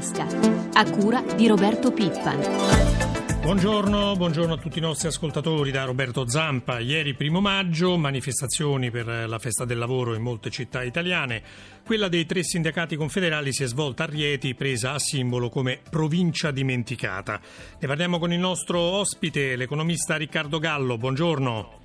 tasca, 0.00 0.26
a 0.72 0.90
cura 0.90 1.22
di 1.36 1.46
Roberto 1.46 1.92
Pippan. 1.92 2.40
Buongiorno, 3.42 4.16
buongiorno, 4.16 4.54
a 4.54 4.56
tutti 4.56 4.78
i 4.78 4.82
nostri 4.82 5.08
ascoltatori 5.08 5.70
da 5.70 5.84
Roberto 5.84 6.28
Zampa. 6.28 6.78
Ieri 6.78 7.14
primo 7.14 7.40
maggio, 7.40 7.96
manifestazioni 7.96 8.90
per 8.90 9.06
la 9.06 9.38
festa 9.38 9.64
del 9.64 9.78
lavoro 9.78 10.14
in 10.14 10.22
molte 10.22 10.50
città 10.50 10.82
italiane. 10.82 11.42
Quella 11.84 12.08
dei 12.08 12.26
tre 12.26 12.42
sindacati 12.42 12.96
confederali 12.96 13.52
si 13.52 13.62
è 13.62 13.66
svolta 13.66 14.04
a 14.04 14.06
Rieti, 14.06 14.54
presa 14.54 14.92
a 14.92 14.98
simbolo 14.98 15.48
come 15.48 15.80
provincia 15.88 16.50
dimenticata. 16.50 17.40
Ne 17.78 17.86
parliamo 17.86 18.18
con 18.18 18.32
il 18.32 18.38
nostro 18.38 18.78
ospite, 18.78 19.56
l'economista 19.56 20.16
Riccardo 20.16 20.58
Gallo. 20.58 20.96
Buongiorno. 20.96 21.79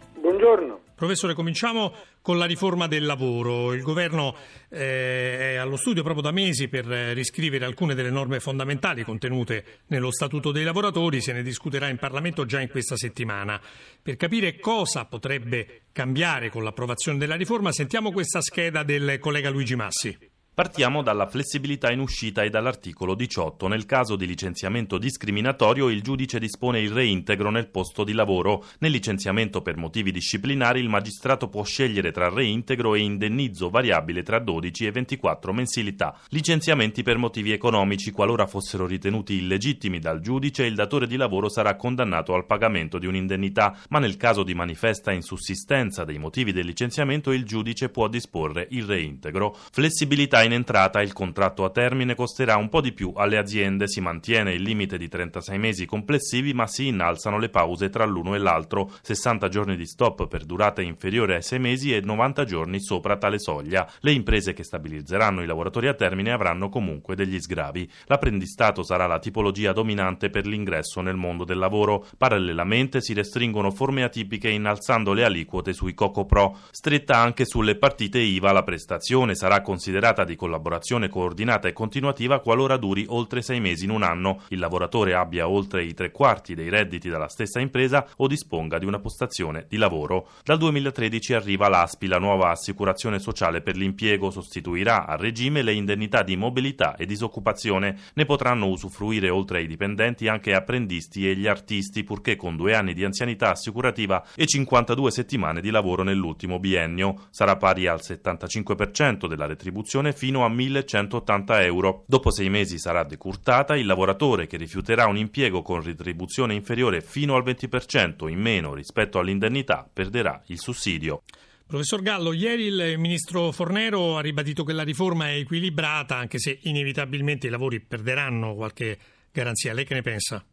Professore, 0.95 1.33
cominciamo 1.33 1.93
con 2.21 2.37
la 2.37 2.45
riforma 2.45 2.87
del 2.87 3.05
lavoro. 3.05 3.73
Il 3.73 3.81
governo 3.81 4.33
eh, 4.69 5.37
è 5.37 5.55
allo 5.55 5.75
studio 5.75 6.03
proprio 6.03 6.23
da 6.23 6.31
mesi 6.31 6.69
per 6.69 6.85
riscrivere 6.85 7.65
alcune 7.65 7.95
delle 7.95 8.09
norme 8.09 8.39
fondamentali 8.39 9.03
contenute 9.03 9.81
nello 9.87 10.09
Statuto 10.09 10.53
dei 10.53 10.63
lavoratori. 10.63 11.19
Se 11.19 11.33
ne 11.33 11.43
discuterà 11.43 11.89
in 11.89 11.97
Parlamento 11.97 12.45
già 12.45 12.61
in 12.61 12.69
questa 12.69 12.95
settimana. 12.95 13.59
Per 14.01 14.15
capire 14.15 14.57
cosa 14.57 15.03
potrebbe 15.03 15.81
cambiare 15.91 16.49
con 16.49 16.63
l'approvazione 16.63 17.17
della 17.17 17.35
riforma, 17.35 17.73
sentiamo 17.73 18.11
questa 18.11 18.39
scheda 18.39 18.83
del 18.83 19.19
collega 19.19 19.49
Luigi 19.49 19.75
Massi. 19.75 20.33
Partiamo 20.55 21.03
dalla 21.03 21.27
flessibilità 21.27 21.91
in 21.91 21.99
uscita 21.99 22.41
e 22.41 22.49
dall'articolo 22.49 23.13
18. 23.13 23.67
Nel 23.67 23.85
caso 23.85 24.15
di 24.15 24.25
licenziamento 24.25 24.97
discriminatorio 24.97 25.89
il 25.89 26.01
giudice 26.01 26.39
dispone 26.39 26.79
il 26.79 26.91
reintegro 26.91 27.49
nel 27.49 27.67
posto 27.67 28.05
di 28.05 28.13
lavoro. 28.13 28.63
Nel 28.79 28.91
licenziamento 28.91 29.61
per 29.61 29.75
motivi 29.75 30.13
disciplinari 30.13 30.79
il 30.79 30.87
magistrato 30.87 31.49
può 31.49 31.63
scegliere 31.63 32.13
tra 32.13 32.29
reintegro 32.29 32.95
e 32.95 32.99
indennizzo 32.99 33.69
variabile 33.69 34.23
tra 34.23 34.39
12 34.39 34.85
e 34.85 34.91
24 34.91 35.51
mensilità. 35.51 36.17
Licenziamenti 36.29 37.03
per 37.03 37.17
motivi 37.17 37.51
economici 37.51 38.11
qualora 38.11 38.47
fossero 38.47 38.87
ritenuti 38.87 39.33
illegittimi 39.33 39.99
dal 39.99 40.21
giudice 40.21 40.63
il 40.63 40.75
datore 40.75 41.05
di 41.05 41.17
lavoro 41.17 41.49
sarà 41.49 41.75
condannato 41.75 42.33
al 42.33 42.45
pagamento 42.45 42.97
di 42.97 43.07
un'indennità, 43.07 43.77
ma 43.89 43.99
nel 43.99 44.15
caso 44.15 44.43
di 44.43 44.53
manifesta 44.53 45.11
insussistenza 45.11 46.05
dei 46.05 46.17
motivi 46.17 46.53
del 46.53 46.65
licenziamento 46.65 47.33
il 47.33 47.43
giudice 47.43 47.89
può 47.89 48.07
disporre 48.07 48.67
il 48.69 48.85
reintegro. 48.85 49.53
Flessibilità 49.53 50.43
in 50.45 50.53
entrata 50.53 51.01
il 51.01 51.13
contratto 51.13 51.65
a 51.65 51.69
termine 51.69 52.15
costerà 52.15 52.55
un 52.55 52.69
po' 52.69 52.81
di 52.81 52.93
più 52.93 53.11
alle 53.15 53.37
aziende, 53.37 53.87
si 53.87 54.01
mantiene 54.01 54.53
il 54.53 54.61
limite 54.61 54.97
di 54.97 55.07
36 55.07 55.57
mesi 55.57 55.85
complessivi 55.85 56.53
ma 56.53 56.67
si 56.67 56.87
innalzano 56.87 57.37
le 57.37 57.49
pause 57.49 57.89
tra 57.89 58.05
l'uno 58.05 58.35
e 58.35 58.37
l'altro, 58.37 58.91
60 59.01 59.49
giorni 59.49 59.75
di 59.75 59.85
stop 59.85 60.27
per 60.27 60.45
durata 60.45 60.81
inferiore 60.81 61.35
ai 61.35 61.41
6 61.41 61.59
mesi 61.59 61.93
e 61.93 62.01
90 62.01 62.45
giorni 62.45 62.81
sopra 62.81 63.17
tale 63.17 63.39
soglia. 63.39 63.89
Le 63.99 64.11
imprese 64.11 64.53
che 64.53 64.63
stabilizzeranno 64.63 65.41
i 65.41 65.45
lavoratori 65.45 65.87
a 65.87 65.93
termine 65.93 66.31
avranno 66.31 66.69
comunque 66.69 67.15
degli 67.15 67.39
sgravi. 67.39 67.89
L'apprendistato 68.05 68.83
sarà 68.83 69.07
la 69.07 69.19
tipologia 69.19 69.73
dominante 69.73 70.29
per 70.29 70.45
l'ingresso 70.45 71.01
nel 71.01 71.15
mondo 71.15 71.43
del 71.43 71.57
lavoro. 71.57 72.05
Parallelamente 72.17 73.01
si 73.01 73.13
restringono 73.13 73.71
forme 73.71 74.03
atipiche 74.03 74.49
innalzando 74.49 75.13
le 75.13 75.23
aliquote 75.23 75.73
sui 75.73 75.93
Coco 75.93 76.25
Pro. 76.25 76.57
Stretta 76.71 77.17
anche 77.17 77.45
sulle 77.45 77.75
partite 77.75 78.19
IVA 78.19 78.51
la 78.51 78.63
prestazione 78.63 79.35
sarà 79.35 79.61
considerata 79.61 80.23
di 80.23 80.34
collaborazione 80.35 81.09
coordinata 81.09 81.67
e 81.67 81.73
continuativa 81.73 82.39
qualora 82.39 82.77
duri 82.77 83.05
oltre 83.09 83.41
sei 83.41 83.59
mesi 83.59 83.85
in 83.85 83.91
un 83.91 84.03
anno, 84.03 84.41
il 84.49 84.59
lavoratore 84.59 85.13
abbia 85.13 85.47
oltre 85.47 85.83
i 85.83 85.93
tre 85.93 86.11
quarti 86.11 86.55
dei 86.55 86.69
redditi 86.69 87.09
dalla 87.09 87.27
stessa 87.27 87.59
impresa 87.59 88.07
o 88.17 88.27
disponga 88.27 88.77
di 88.77 88.85
una 88.85 88.99
postazione 88.99 89.65
di 89.69 89.77
lavoro. 89.77 90.29
Dal 90.43 90.57
2013 90.57 91.33
arriva 91.33 91.67
l'ASPI, 91.67 92.07
la 92.07 92.19
nuova 92.19 92.49
assicurazione 92.49 93.19
sociale 93.19 93.61
per 93.61 93.75
l'impiego, 93.75 94.29
sostituirà 94.29 95.05
a 95.05 95.15
regime 95.15 95.61
le 95.61 95.73
indennità 95.73 96.23
di 96.23 96.35
mobilità 96.35 96.95
e 96.95 97.05
disoccupazione. 97.05 97.97
Ne 98.13 98.25
potranno 98.25 98.67
usufruire 98.67 99.29
oltre 99.29 99.59
ai 99.59 99.67
dipendenti 99.67 100.27
anche 100.27 100.53
apprendisti 100.53 101.29
e 101.29 101.35
gli 101.35 101.47
artisti, 101.47 102.03
purché 102.03 102.35
con 102.35 102.55
due 102.55 102.75
anni 102.75 102.93
di 102.93 103.03
anzianità 103.03 103.51
assicurativa 103.51 104.23
e 104.35 104.45
52 104.45 105.11
settimane 105.11 105.61
di 105.61 105.69
lavoro 105.69 106.03
nell'ultimo 106.03 106.59
biennio. 106.59 107.27
Sarà 107.29 107.55
pari 107.55 107.87
al 107.87 107.99
75% 108.01 109.27
della 109.27 109.45
retribuzione 109.45 110.11
fino 110.11 110.24
a 110.33 110.49
1.180 110.49 111.61
euro. 111.63 112.03
Dopo 112.07 112.31
sei 112.31 112.49
mesi 112.49 112.77
sarà 112.77 113.03
decurtata, 113.03 113.75
il 113.75 113.85
lavoratore 113.85 114.47
che 114.47 114.57
rifiuterà 114.57 115.05
un 115.07 115.17
impiego 115.17 115.61
con 115.61 115.83
retribuzione 115.83 116.53
inferiore 116.53 117.01
fino 117.01 117.35
al 117.35 117.43
20% 117.43 118.27
in 118.29 118.39
meno 118.39 118.73
rispetto 118.73 119.19
all'indennità 119.19 119.87
perderà 119.91 120.41
il 120.47 120.59
sussidio. 120.59 121.23
Professor 121.67 122.01
Gallo, 122.01 122.31
ieri 122.31 122.65
il 122.65 122.95
ministro 122.97 123.51
Fornero 123.51 124.17
ha 124.17 124.21
ribadito 124.21 124.63
che 124.63 124.73
la 124.73 124.83
riforma 124.83 125.29
è 125.29 125.35
equilibrata, 125.37 126.15
anche 126.15 126.37
se 126.37 126.59
inevitabilmente 126.63 127.47
i 127.47 127.49
lavori 127.49 127.79
perderanno 127.79 128.53
qualche 128.53 128.97
garanzia. 129.31 129.73
Lei 129.73 129.85
che 129.85 129.95
ne 129.95 130.01
pensa? 130.03 130.45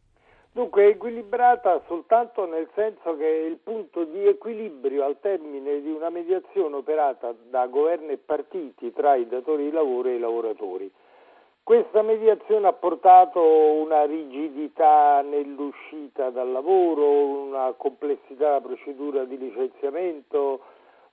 Dunque 0.53 0.83
è 0.83 0.87
equilibrata 0.89 1.81
soltanto 1.87 2.45
nel 2.45 2.69
senso 2.75 3.17
che 3.17 3.25
è 3.25 3.45
il 3.45 3.57
punto 3.57 4.03
di 4.03 4.27
equilibrio 4.27 5.03
al 5.03 5.19
termine 5.19 5.81
di 5.81 5.89
una 5.89 6.11
mediazione 6.11 6.75
operata 6.75 7.33
da 7.49 7.65
governo 7.65 8.11
e 8.11 8.17
partiti 8.17 8.93
tra 8.93 9.15
i 9.15 9.27
datori 9.27 9.63
di 9.63 9.71
lavoro 9.71 10.09
e 10.09 10.13
i 10.13 10.19
lavoratori. 10.19 10.91
Questa 11.63 12.03
mediazione 12.03 12.67
ha 12.67 12.73
portato 12.73 13.41
una 13.41 14.05
rigidità 14.05 15.21
nell'uscita 15.21 16.29
dal 16.29 16.51
lavoro, 16.51 17.07
una 17.47 17.73
complessità 17.75 18.45
della 18.45 18.61
procedura 18.61 19.23
di 19.23 19.39
licenziamento, 19.39 20.61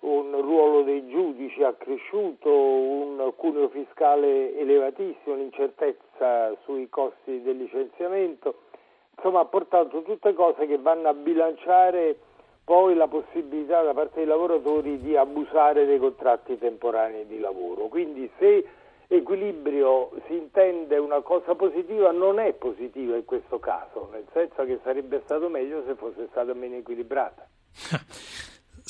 un 0.01 0.39
ruolo 0.43 0.83
dei 0.83 1.09
giudici 1.09 1.63
accresciuto, 1.63 2.51
un 2.53 3.33
cuneo 3.37 3.71
fiscale 3.71 4.55
elevatissimo, 4.59 5.35
l'incertezza 5.37 6.55
sui 6.65 6.91
costi 6.91 7.41
del 7.41 7.57
licenziamento 7.57 8.69
insomma 9.21 9.41
ha 9.41 9.45
portato 9.45 10.03
tutte 10.03 10.33
cose 10.33 10.67
che 10.67 10.79
vanno 10.79 11.09
a 11.09 11.15
bilanciare 11.15 12.17
poi 12.65 12.95
la 12.95 13.07
possibilità 13.07 13.83
da 13.83 13.93
parte 13.93 14.17
dei 14.17 14.27
lavoratori 14.27 14.99
di 14.99 15.17
abusare 15.17 15.85
dei 15.85 15.99
contratti 15.99 16.59
temporanei 16.59 17.27
di 17.27 17.39
lavoro. 17.39 17.89
Quindi 17.89 18.31
se 18.39 18.65
equilibrio 19.09 20.11
si 20.27 20.37
intende 20.37 20.97
una 20.97 21.21
cosa 21.21 21.55
positiva, 21.55 22.13
non 22.13 22.39
è 22.39 22.53
positiva 22.53 23.17
in 23.17 23.25
questo 23.25 23.59
caso, 23.59 24.09
nel 24.13 24.25
senso 24.33 24.65
che 24.65 24.79
sarebbe 24.83 25.21
stato 25.25 25.49
meglio 25.49 25.83
se 25.85 25.97
fosse 25.97 26.29
stata 26.31 26.55
meno 26.55 26.77
equilibrata. 26.77 27.47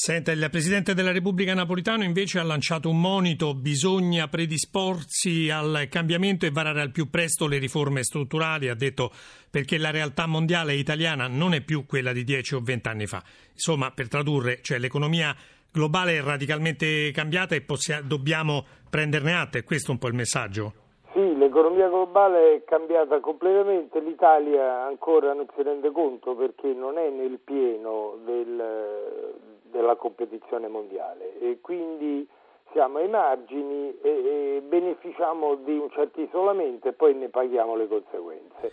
Senta, 0.03 0.33
il 0.33 0.49
Presidente 0.51 0.95
della 0.95 1.13
Repubblica 1.13 1.53
Napolitano 1.53 2.05
invece 2.05 2.39
ha 2.39 2.43
lanciato 2.43 2.89
un 2.89 2.99
monito, 2.99 3.55
bisogna 3.55 4.29
predisporsi 4.29 5.51
al 5.51 5.89
cambiamento 5.91 6.47
e 6.47 6.51
varare 6.51 6.81
al 6.81 6.91
più 6.91 7.11
presto 7.11 7.47
le 7.47 7.59
riforme 7.59 8.03
strutturali, 8.03 8.71
ha 8.71 8.75
detto 8.75 9.11
perché 9.51 9.77
la 9.77 9.91
realtà 9.91 10.27
mondiale 10.27 10.73
italiana 10.73 11.29
non 11.29 11.53
è 11.53 11.61
più 11.61 11.85
quella 11.85 12.15
di 12.15 12.25
10 12.25 12.55
o 12.55 12.61
20 12.63 12.89
anni 12.89 13.07
fa. 13.07 13.23
Insomma, 13.53 13.91
per 13.91 14.09
tradurre, 14.09 14.61
cioè 14.63 14.79
l'economia 14.79 15.37
globale 15.71 16.17
è 16.17 16.23
radicalmente 16.23 17.11
cambiata 17.11 17.55
e 17.55 17.61
possia- 17.61 18.01
dobbiamo 18.01 18.65
prenderne 18.89 19.35
atto, 19.35 19.59
è 19.59 19.65
questo 19.65 19.93
un 19.93 19.99
po' 19.99 20.09
il 20.09 20.15
messaggio? 20.15 20.73
Sì, 21.13 21.37
l'economia 21.37 21.89
globale 21.89 22.55
è 22.55 22.65
cambiata 22.65 23.21
completamente, 23.21 24.01
l'Italia 24.01 24.83
ancora 24.87 25.35
non 25.35 25.45
si 25.55 25.63
rende 25.63 25.93
conto 25.93 26.35
perché 26.35 26.73
non 26.73 26.97
è 26.97 27.11
nel 27.11 27.39
pieno 27.45 28.17
del, 28.25 29.50
della 29.71 29.97
competizione 29.97 30.69
mondiale 30.69 31.39
e 31.39 31.59
quindi 31.61 32.29
siamo 32.73 32.99
ai 32.99 33.09
margini 33.09 33.99
e, 34.01 34.09
e, 34.09 34.63
beneficiamo 34.63 35.57
di 35.57 35.77
un 35.77 35.91
certo 35.91 36.21
isolamento 36.21 36.89
e 36.89 36.93
poi 36.93 37.15
ne 37.15 37.29
paghiamo 37.29 37.75
le 37.75 37.89
conseguenze. 37.89 38.73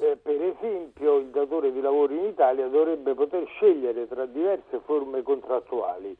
Eh, 0.00 0.16
per 0.16 0.42
esempio 0.42 1.16
il 1.16 1.26
datore 1.26 1.70
di 1.70 1.80
lavoro 1.80 2.14
in 2.14 2.24
Italia 2.24 2.68
dovrebbe 2.68 3.14
poter 3.14 3.46
scegliere 3.48 4.08
tra 4.08 4.24
diverse 4.24 4.80
forme 4.84 5.22
contrattuali 5.22 6.16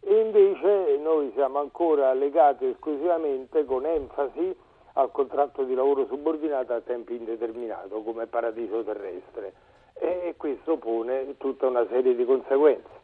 e 0.00 0.20
invece 0.20 0.98
noi 0.98 1.32
siamo 1.34 1.58
ancora 1.58 2.12
legati 2.12 2.66
esclusivamente 2.66 3.64
con 3.64 3.84
enfasi 3.84 4.54
al 4.92 5.10
contratto 5.10 5.64
di 5.64 5.74
lavoro 5.74 6.06
subordinato 6.06 6.72
a 6.72 6.80
tempo 6.82 7.12
indeterminato 7.12 8.02
come 8.02 8.26
paradiso 8.26 8.84
terrestre 8.84 9.54
e 9.94 10.34
questo 10.36 10.76
pone 10.76 11.36
tutta 11.38 11.66
una 11.66 11.86
serie 11.88 12.14
di 12.14 12.24
conseguenze. 12.24 13.03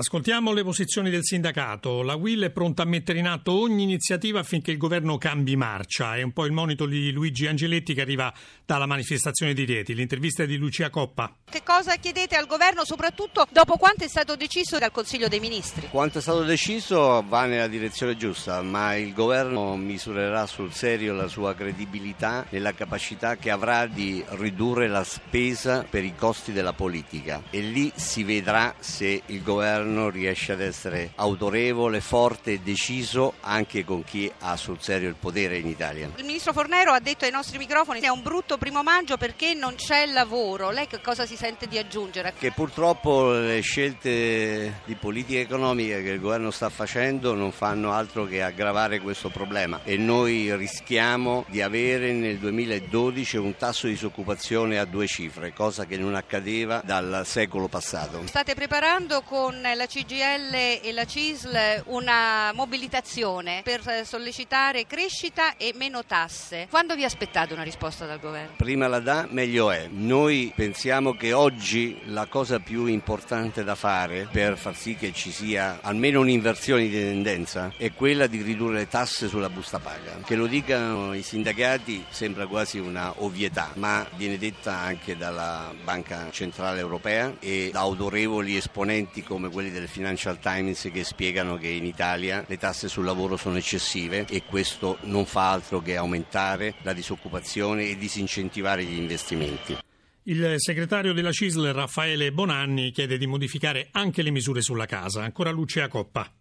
Ascoltiamo 0.00 0.54
le 0.54 0.64
posizioni 0.64 1.10
del 1.10 1.24
sindacato. 1.24 2.00
La 2.00 2.14
Will 2.14 2.42
è 2.42 2.50
pronta 2.50 2.84
a 2.84 2.86
mettere 2.86 3.18
in 3.18 3.26
atto 3.26 3.52
ogni 3.52 3.82
iniziativa 3.82 4.40
affinché 4.40 4.70
il 4.70 4.78
governo 4.78 5.18
cambi 5.18 5.56
marcia. 5.56 6.16
È 6.16 6.22
un 6.22 6.32
po' 6.32 6.46
il 6.46 6.52
monito 6.52 6.86
di 6.86 7.12
Luigi 7.12 7.46
Angeletti 7.46 7.92
che 7.92 8.00
arriva 8.00 8.32
dalla 8.64 8.86
manifestazione 8.86 9.52
di 9.52 9.64
Rieti. 9.64 9.94
L'intervista 9.94 10.44
è 10.44 10.46
di 10.46 10.56
Lucia 10.56 10.88
Coppa. 10.88 11.36
Che 11.50 11.60
cosa 11.62 11.96
chiedete 11.96 12.34
al 12.34 12.46
governo, 12.46 12.82
soprattutto 12.86 13.46
dopo 13.50 13.76
quanto 13.76 14.04
è 14.04 14.08
stato 14.08 14.36
deciso 14.36 14.78
dal 14.78 14.90
Consiglio 14.90 15.28
dei 15.28 15.38
Ministri? 15.38 15.88
Quanto 15.90 16.16
è 16.16 16.22
stato 16.22 16.44
deciso 16.44 17.22
va 17.28 17.44
nella 17.44 17.68
direzione 17.68 18.16
giusta, 18.16 18.62
ma 18.62 18.94
il 18.94 19.12
governo 19.12 19.76
misurerà 19.76 20.46
sul 20.46 20.72
serio 20.72 21.12
la 21.12 21.28
sua 21.28 21.54
credibilità 21.54 22.46
nella 22.48 22.72
capacità 22.72 23.36
che 23.36 23.50
avrà 23.50 23.84
di 23.84 24.24
ridurre 24.28 24.88
la 24.88 25.04
spesa 25.04 25.84
per 25.86 26.04
i 26.04 26.14
costi 26.16 26.52
della 26.52 26.72
politica 26.72 27.42
e 27.50 27.60
lì 27.60 27.92
si 27.94 28.24
vedrà 28.24 28.74
se 28.78 29.24
il 29.26 29.42
governo 29.42 29.88
governo 29.90 30.08
riesce 30.08 30.52
ad 30.52 30.60
essere 30.60 31.12
autorevole, 31.16 32.00
forte 32.00 32.52
e 32.52 32.60
deciso 32.60 33.34
anche 33.40 33.84
con 33.84 34.04
chi 34.04 34.30
ha 34.40 34.56
sul 34.56 34.78
serio 34.80 35.08
il 35.08 35.16
potere 35.16 35.58
in 35.58 35.66
Italia. 35.66 36.10
Il 36.16 36.24
ministro 36.24 36.52
Fornero 36.52 36.92
ha 36.92 37.00
detto 37.00 37.24
ai 37.24 37.30
nostri 37.30 37.58
microfoni 37.58 38.00
che 38.00 38.06
è 38.06 38.10
un 38.10 38.22
brutto 38.22 38.56
primo 38.56 38.82
maggio 38.82 39.16
perché 39.16 39.54
non 39.54 39.74
c'è 39.74 40.06
lavoro. 40.06 40.70
Lei 40.70 40.86
che 40.86 41.00
cosa 41.00 41.26
si 41.26 41.36
sente 41.36 41.66
di 41.66 41.76
aggiungere? 41.76 42.32
Che 42.38 42.52
purtroppo 42.52 43.32
le 43.32 43.60
scelte 43.60 44.80
di 44.84 44.94
politica 44.94 45.40
economica 45.40 45.96
che 45.96 46.10
il 46.10 46.20
governo 46.20 46.50
sta 46.50 46.68
facendo 46.68 47.34
non 47.34 47.52
fanno 47.52 47.92
altro 47.92 48.24
che 48.24 48.42
aggravare 48.42 49.00
questo 49.00 49.28
problema 49.28 49.80
e 49.82 49.96
noi 49.96 50.54
rischiamo 50.54 51.44
di 51.48 51.60
avere 51.62 52.12
nel 52.12 52.38
2012 52.38 53.36
un 53.36 53.56
tasso 53.56 53.86
di 53.86 53.94
disoccupazione 53.94 54.78
a 54.78 54.84
due 54.84 55.06
cifre, 55.06 55.52
cosa 55.52 55.84
che 55.84 55.96
non 55.96 56.14
accadeva 56.14 56.82
dal 56.84 57.22
secolo 57.24 57.68
passato. 57.68 58.22
State 58.26 58.54
preparando 58.54 59.22
con 59.22 59.60
la 59.74 59.86
CGL 59.86 60.54
e 60.82 60.90
la 60.92 61.04
CISL 61.04 61.82
una 61.86 62.52
mobilitazione 62.54 63.60
per 63.62 64.04
sollecitare 64.04 64.86
crescita 64.86 65.56
e 65.56 65.72
meno 65.74 66.04
tasse. 66.04 66.66
Quando 66.70 66.94
vi 66.94 67.04
aspettate 67.04 67.52
una 67.52 67.62
risposta 67.62 68.06
dal 68.06 68.18
governo? 68.18 68.54
Prima 68.56 68.88
la 68.88 69.00
dà, 69.00 69.26
meglio 69.30 69.70
è. 69.70 69.88
Noi 69.90 70.52
pensiamo 70.54 71.14
che 71.14 71.32
oggi 71.32 72.00
la 72.06 72.26
cosa 72.26 72.58
più 72.58 72.86
importante 72.86 73.62
da 73.64 73.74
fare 73.74 74.28
per 74.30 74.56
far 74.56 74.74
sì 74.74 74.94
che 74.94 75.12
ci 75.12 75.30
sia 75.30 75.78
almeno 75.82 76.20
un'inversione 76.20 76.82
di 76.82 76.90
tendenza 76.90 77.72
è 77.76 77.92
quella 77.92 78.26
di 78.26 78.42
ridurre 78.42 78.78
le 78.78 78.88
tasse 78.88 79.28
sulla 79.28 79.50
busta 79.50 79.78
paga. 79.78 80.20
Che 80.24 80.34
lo 80.34 80.46
dicano 80.46 81.14
i 81.14 81.22
sindacati 81.22 82.04
sembra 82.08 82.46
quasi 82.46 82.78
una 82.78 83.12
ovvietà, 83.18 83.70
ma 83.74 84.06
viene 84.16 84.38
detta 84.38 84.76
anche 84.76 85.16
dalla 85.16 85.72
Banca 85.82 86.28
Centrale 86.30 86.80
Europea 86.80 87.34
e 87.38 87.70
da 87.72 87.80
autorevoli 87.80 88.56
esponenti 88.56 89.22
come 89.22 89.48
quelli 89.50 89.59
del 89.68 89.88
Financial 89.88 90.38
Times 90.38 90.88
che 90.90 91.04
spiegano 91.04 91.58
che 91.58 91.68
in 91.68 91.84
Italia 91.84 92.42
le 92.46 92.56
tasse 92.56 92.88
sul 92.88 93.04
lavoro 93.04 93.36
sono 93.36 93.58
eccessive 93.58 94.24
e 94.30 94.44
questo 94.44 94.96
non 95.02 95.26
fa 95.26 95.50
altro 95.50 95.82
che 95.82 95.96
aumentare 95.96 96.76
la 96.82 96.94
disoccupazione 96.94 97.90
e 97.90 97.98
disincentivare 97.98 98.84
gli 98.84 98.96
investimenti. 98.96 99.76
Il 100.22 100.54
segretario 100.56 101.12
della 101.12 101.32
CISL 101.32 101.72
Raffaele 101.72 102.32
Bonanni 102.32 102.92
chiede 102.92 103.18
di 103.18 103.26
modificare 103.26 103.88
anche 103.92 104.22
le 104.22 104.30
misure 104.30 104.62
sulla 104.62 104.86
casa. 104.86 105.22
Ancora 105.22 105.50
Lucia 105.50 105.88
Coppa. 105.88 106.39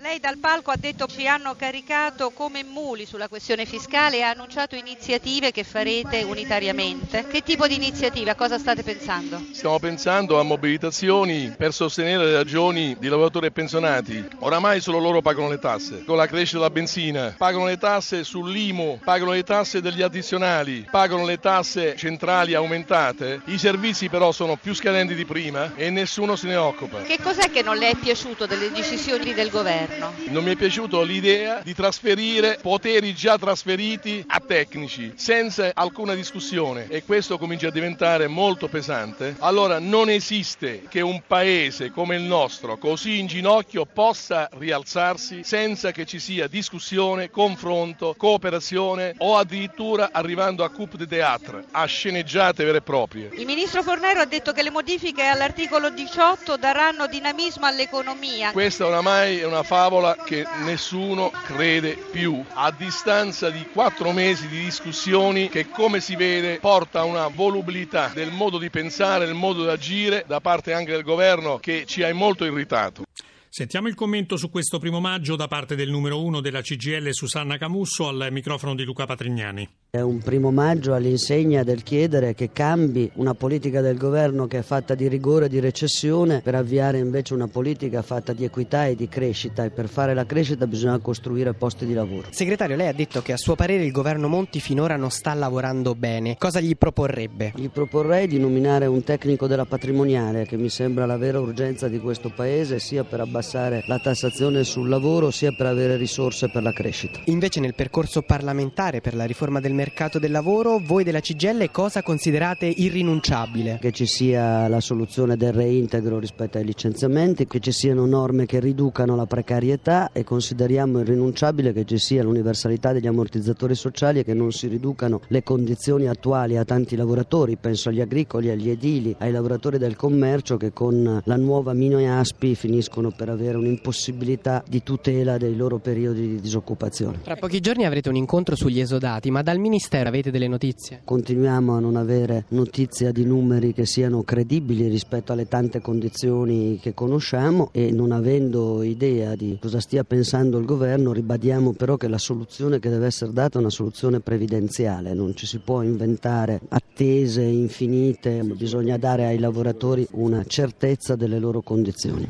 Lei 0.00 0.20
dal 0.20 0.36
palco 0.36 0.70
ha 0.70 0.76
detto 0.76 1.06
che 1.06 1.14
ci 1.20 1.26
hanno 1.26 1.56
caricato 1.56 2.28
come 2.28 2.62
muli 2.62 3.06
sulla 3.06 3.28
questione 3.28 3.64
fiscale 3.64 4.18
e 4.18 4.22
ha 4.22 4.28
annunciato 4.28 4.76
iniziative 4.76 5.52
che 5.52 5.64
farete 5.64 6.22
unitariamente. 6.22 7.26
Che 7.26 7.42
tipo 7.42 7.66
di 7.66 7.76
iniziative? 7.76 8.28
A 8.28 8.34
cosa 8.34 8.58
state 8.58 8.82
pensando? 8.82 9.42
Stiamo 9.52 9.78
pensando 9.78 10.38
a 10.38 10.42
mobilitazioni 10.42 11.54
per 11.56 11.72
sostenere 11.72 12.26
le 12.26 12.32
ragioni 12.34 12.94
di 12.98 13.08
lavoratori 13.08 13.46
e 13.46 13.52
pensionati. 13.52 14.22
Oramai 14.40 14.82
solo 14.82 14.98
loro 14.98 15.22
pagano 15.22 15.48
le 15.48 15.58
tasse. 15.58 16.04
Con 16.04 16.18
la 16.18 16.26
crescita 16.26 16.58
della 16.58 16.70
benzina, 16.70 17.34
pagano 17.34 17.64
le 17.64 17.78
tasse 17.78 18.22
sull'IMU, 18.22 19.00
pagano 19.02 19.30
le 19.30 19.44
tasse 19.44 19.80
degli 19.80 20.02
addizionali, 20.02 20.86
pagano 20.90 21.24
le 21.24 21.40
tasse 21.40 21.96
centrali 21.96 22.52
aumentate. 22.52 23.40
I 23.46 23.56
servizi 23.56 24.10
però 24.10 24.30
sono 24.30 24.56
più 24.56 24.74
scadenti 24.74 25.14
di 25.14 25.24
prima 25.24 25.74
e 25.74 25.88
nessuno 25.88 26.36
se 26.36 26.48
ne 26.48 26.56
occupa. 26.56 27.00
Che 27.00 27.18
cos'è 27.22 27.50
che 27.50 27.62
non 27.62 27.78
le 27.78 27.88
è 27.88 27.94
piaciuto 27.94 28.44
delle 28.44 28.70
decisioni 28.70 29.32
del 29.32 29.48
governo? 29.48 29.85
Non 30.28 30.42
mi 30.42 30.52
è 30.52 30.56
piaciuto 30.56 31.02
l'idea 31.02 31.60
di 31.62 31.74
trasferire 31.74 32.58
poteri 32.60 33.14
già 33.14 33.38
trasferiti 33.38 34.24
a 34.26 34.42
tecnici 34.44 35.12
senza 35.14 35.70
alcuna 35.72 36.14
discussione 36.14 36.88
e 36.88 37.04
questo 37.04 37.38
comincia 37.38 37.68
a 37.68 37.70
diventare 37.70 38.26
molto 38.26 38.66
pesante. 38.68 39.36
Allora 39.38 39.78
non 39.78 40.10
esiste 40.10 40.82
che 40.88 41.00
un 41.00 41.22
paese 41.26 41.90
come 41.90 42.16
il 42.16 42.22
nostro, 42.22 42.76
così 42.76 43.20
in 43.20 43.28
ginocchio, 43.28 43.86
possa 43.86 44.48
rialzarsi 44.52 45.44
senza 45.44 45.92
che 45.92 46.04
ci 46.04 46.18
sia 46.18 46.48
discussione, 46.48 47.30
confronto, 47.30 48.14
cooperazione 48.16 49.14
o 49.18 49.36
addirittura 49.36 50.10
arrivando 50.12 50.64
a 50.64 50.70
coup 50.70 50.96
de 50.96 51.06
théâtre, 51.06 51.64
a 51.70 51.84
sceneggiate 51.84 52.64
vere 52.64 52.78
e 52.78 52.82
proprie. 52.82 53.30
Il 53.34 53.46
ministro 53.46 53.82
Fornero 53.82 54.20
ha 54.20 54.26
detto 54.26 54.52
che 54.52 54.62
le 54.62 54.70
modifiche 54.70 55.22
all'articolo 55.22 55.90
18 55.90 56.56
daranno 56.56 57.06
dinamismo 57.06 57.66
all'economia. 57.66 58.50
Questa 58.50 58.84
oramai 58.86 59.38
è 59.38 59.44
una 59.44 59.62
fase 59.62 59.75
favola 59.76 60.16
che 60.24 60.42
nessuno 60.64 61.30
crede 61.44 61.98
più. 62.10 62.42
A 62.54 62.70
distanza 62.70 63.50
di 63.50 63.66
quattro 63.70 64.10
mesi 64.12 64.48
di 64.48 64.64
discussioni 64.64 65.50
che 65.50 65.68
come 65.68 66.00
si 66.00 66.16
vede 66.16 66.58
porta 66.60 67.00
a 67.00 67.04
una 67.04 67.28
volubilità 67.28 68.10
del 68.14 68.30
modo 68.30 68.56
di 68.56 68.70
pensare, 68.70 69.26
del 69.26 69.34
modo 69.34 69.64
di 69.64 69.68
agire 69.68 70.24
da 70.26 70.40
parte 70.40 70.72
anche 70.72 70.92
del 70.92 71.02
governo 71.02 71.58
che 71.58 71.84
ci 71.86 72.02
ha 72.02 72.14
molto 72.14 72.46
irritato. 72.46 73.04
Sentiamo 73.50 73.88
il 73.88 73.94
commento 73.94 74.38
su 74.38 74.48
questo 74.50 74.78
primo 74.78 74.98
maggio 74.98 75.36
da 75.36 75.46
parte 75.46 75.76
del 75.76 75.90
numero 75.90 76.22
uno 76.22 76.40
della 76.40 76.62
CGL 76.62 77.12
Susanna 77.12 77.58
Camusso 77.58 78.08
al 78.08 78.28
microfono 78.30 78.74
di 78.74 78.84
Luca 78.84 79.04
Patrignani. 79.04 79.68
È 79.96 80.02
un 80.02 80.18
primo 80.18 80.50
maggio 80.50 80.92
all'insegna 80.92 81.62
del 81.62 81.82
chiedere 81.82 82.34
che 82.34 82.50
cambi 82.52 83.10
una 83.14 83.32
politica 83.32 83.80
del 83.80 83.96
governo 83.96 84.46
che 84.46 84.58
è 84.58 84.62
fatta 84.62 84.94
di 84.94 85.08
rigore 85.08 85.46
e 85.46 85.48
di 85.48 85.58
recessione 85.58 86.42
per 86.42 86.54
avviare 86.54 86.98
invece 86.98 87.32
una 87.32 87.48
politica 87.48 88.02
fatta 88.02 88.34
di 88.34 88.44
equità 88.44 88.84
e 88.84 88.94
di 88.94 89.08
crescita 89.08 89.64
e 89.64 89.70
per 89.70 89.88
fare 89.88 90.12
la 90.12 90.26
crescita 90.26 90.66
bisogna 90.66 90.98
costruire 90.98 91.54
posti 91.54 91.86
di 91.86 91.94
lavoro. 91.94 92.28
Segretario, 92.28 92.76
lei 92.76 92.88
ha 92.88 92.92
detto 92.92 93.22
che 93.22 93.32
a 93.32 93.38
suo 93.38 93.54
parere 93.54 93.86
il 93.86 93.90
governo 93.90 94.28
Monti 94.28 94.60
finora 94.60 94.96
non 94.96 95.10
sta 95.10 95.32
lavorando 95.32 95.94
bene. 95.94 96.36
Cosa 96.36 96.60
gli 96.60 96.76
proporrebbe? 96.76 97.54
Gli 97.56 97.70
proporrei 97.70 98.26
di 98.26 98.38
nominare 98.38 98.84
un 98.84 99.02
tecnico 99.02 99.46
della 99.46 99.64
patrimoniale 99.64 100.44
che 100.44 100.58
mi 100.58 100.68
sembra 100.68 101.06
la 101.06 101.16
vera 101.16 101.40
urgenza 101.40 101.88
di 101.88 102.00
questo 102.00 102.28
paese 102.28 102.80
sia 102.80 103.02
per 103.04 103.20
abbassare 103.20 103.82
la 103.86 103.98
tassazione 103.98 104.62
sul 104.62 104.90
lavoro 104.90 105.30
sia 105.30 105.52
per 105.52 105.64
avere 105.64 105.96
risorse 105.96 106.50
per 106.50 106.62
la 106.62 106.74
crescita. 106.74 107.20
Invece 107.24 107.60
nel 107.60 107.74
percorso 107.74 108.20
parlamentare 108.20 109.00
per 109.00 109.14
la 109.14 109.24
riforma 109.24 109.58
del 109.58 109.72
mercato 109.72 109.84
del 110.18 110.30
lavoro, 110.30 110.80
voi 110.82 111.04
della 111.04 111.20
CGL 111.20 111.70
cosa 111.70 112.02
considerate 112.02 112.66
irrinunciabile? 112.66 113.78
Che 113.80 113.92
ci 113.92 114.06
sia 114.06 114.66
la 114.68 114.80
soluzione 114.80 115.36
del 115.36 115.52
reintegro 115.52 116.18
rispetto 116.18 116.58
ai 116.58 116.64
licenziamenti, 116.64 117.46
che 117.46 117.60
ci 117.60 117.72
siano 117.72 118.04
norme 118.04 118.46
che 118.46 118.58
riducano 118.58 119.14
la 119.14 119.26
precarietà 119.26 120.10
e 120.12 120.24
consideriamo 120.24 121.00
irrinunciabile 121.00 121.72
che 121.72 121.84
ci 121.84 121.98
sia 121.98 122.22
l'universalità 122.22 122.92
degli 122.92 123.06
ammortizzatori 123.06 123.74
sociali 123.74 124.20
e 124.20 124.24
che 124.24 124.34
non 124.34 124.50
si 124.50 124.66
riducano 124.66 125.20
le 125.28 125.42
condizioni 125.42 126.08
attuali 126.08 126.56
a 126.56 126.64
tanti 126.64 126.96
lavoratori, 126.96 127.56
penso 127.56 127.88
agli 127.88 128.00
agricoli, 128.00 128.50
agli 128.50 128.70
edili, 128.70 129.14
ai 129.18 129.30
lavoratori 129.30 129.78
del 129.78 129.94
commercio 129.94 130.56
che 130.56 130.72
con 130.72 131.20
la 131.22 131.36
nuova 131.36 131.72
Mino 131.74 131.98
e 131.98 132.06
Aspi 132.06 132.54
finiscono 132.54 133.10
per 133.10 133.28
avere 133.28 133.56
un'impossibilità 133.56 134.64
di 134.68 134.82
tutela 134.82 135.36
dei 135.36 135.54
loro 135.54 135.78
periodi 135.78 136.28
di 136.28 136.40
disoccupazione. 136.40 137.20
Tra 137.22 137.36
pochi 137.36 137.60
giorni 137.60 137.84
avrete 137.84 138.08
un 138.08 138.16
incontro 138.16 138.56
sugli 138.56 138.80
esodati, 138.80 139.30
ma 139.30 139.42
dal 139.42 139.58
Ministero 139.76 140.08
avete 140.08 140.30
delle 140.30 140.48
notizie? 140.48 141.02
Continuiamo 141.04 141.76
a 141.76 141.80
non 141.80 141.96
avere 141.96 142.46
notizia 142.48 143.12
di 143.12 143.26
numeri 143.26 143.74
che 143.74 143.84
siano 143.84 144.22
credibili 144.22 144.88
rispetto 144.88 145.34
alle 145.34 145.48
tante 145.48 145.82
condizioni 145.82 146.78
che 146.80 146.94
conosciamo 146.94 147.68
e 147.72 147.92
non 147.92 148.10
avendo 148.10 148.82
idea 148.82 149.34
di 149.34 149.58
cosa 149.60 149.78
stia 149.80 150.02
pensando 150.02 150.56
il 150.56 150.64
governo 150.64 151.12
ribadiamo 151.12 151.74
però 151.74 151.98
che 151.98 152.08
la 152.08 152.16
soluzione 152.16 152.78
che 152.78 152.88
deve 152.88 153.04
essere 153.04 153.34
data 153.34 153.58
è 153.58 153.60
una 153.60 153.68
soluzione 153.68 154.20
previdenziale, 154.20 155.12
non 155.12 155.36
ci 155.36 155.44
si 155.44 155.58
può 155.58 155.82
inventare 155.82 156.58
attese 156.70 157.42
infinite, 157.42 158.44
bisogna 158.56 158.96
dare 158.96 159.26
ai 159.26 159.38
lavoratori 159.38 160.08
una 160.12 160.42
certezza 160.46 161.16
delle 161.16 161.38
loro 161.38 161.60
condizioni. 161.60 162.26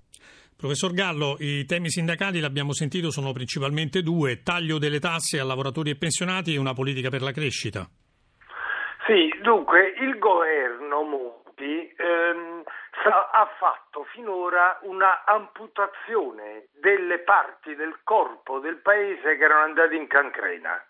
Professor 0.56 0.94
Gallo, 0.94 1.36
i 1.38 1.66
temi 1.66 1.90
sindacali, 1.90 2.40
l'abbiamo 2.40 2.72
sentito, 2.72 3.10
sono 3.10 3.32
principalmente 3.32 4.00
due, 4.00 4.42
taglio 4.42 4.78
delle 4.78 5.00
tasse 5.00 5.38
a 5.38 5.44
lavoratori 5.44 5.90
e 5.90 5.96
pensionati 5.96 6.54
e 6.54 6.58
una 6.58 6.72
politica 6.72 7.10
per 7.10 7.20
la 7.20 7.30
crescita. 7.30 7.86
Sì, 9.04 9.28
dunque 9.42 9.92
il 10.00 10.18
governo 10.18 11.02
Monti 11.02 11.92
ehm, 11.94 12.62
ha 13.04 13.50
fatto 13.58 14.04
finora 14.14 14.78
una 14.82 15.24
amputazione 15.26 16.68
delle 16.80 17.18
parti 17.18 17.74
del 17.74 17.98
corpo 18.02 18.58
del 18.58 18.78
paese 18.78 19.36
che 19.36 19.44
erano 19.44 19.64
andate 19.64 19.94
in 19.94 20.06
cancrena. 20.06 20.82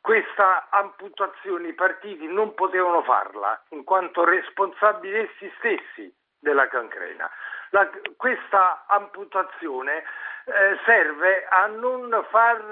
Questa 0.00 0.68
amputazione 0.70 1.68
i 1.68 1.74
partiti 1.74 2.26
non 2.26 2.54
potevano 2.54 3.02
farla 3.02 3.62
in 3.70 3.84
quanto 3.84 4.24
responsabili 4.24 5.18
essi 5.18 5.52
stessi 5.58 6.10
della 6.38 6.66
cancrena. 6.68 7.28
La, 7.70 7.88
questa 8.16 8.84
amputazione 8.86 10.04
eh, 10.44 10.78
serve 10.84 11.46
a 11.48 11.66
non 11.66 12.24
far 12.30 12.62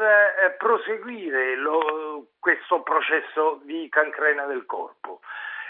eh, 0.44 0.50
proseguire 0.52 1.56
lo, 1.56 2.26
questo 2.38 2.82
processo 2.82 3.60
di 3.64 3.88
cancrena 3.88 4.46
del 4.46 4.64
corpo. 4.64 5.20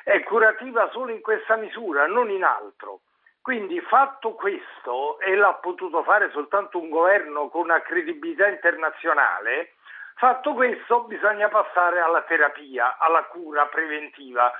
È 0.03 0.23
curativa 0.23 0.91
solo 0.91 1.13
in 1.13 1.23
questa 1.23 1.57
misura, 1.57 2.07
non 2.07 2.29
in 2.29 2.45
altro. 2.45 3.01
Quindi 3.41 3.81
fatto 3.81 4.33
questo, 4.33 5.19
e 5.21 5.35
l'ha 5.35 5.55
potuto 5.55 6.03
fare 6.03 6.31
soltanto 6.31 6.79
un 6.79 6.89
governo 6.89 7.49
con 7.49 7.63
una 7.63 7.81
credibilità 7.83 8.49
internazionale, 8.49 9.75
fatto 10.17 10.55
questo 10.55 11.03
bisogna 11.05 11.49
passare 11.49 12.01
alla 12.01 12.23
terapia, 12.23 12.97
alla 12.99 13.23
cura 13.25 13.67
preventiva 13.67 14.53